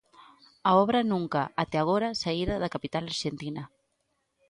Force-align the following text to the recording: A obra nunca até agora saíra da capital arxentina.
A 0.69 0.71
obra 0.83 1.09
nunca 1.13 1.41
até 1.63 1.77
agora 1.79 2.17
saíra 2.21 2.55
da 2.61 2.71
capital 2.75 3.03
arxentina. 3.13 3.63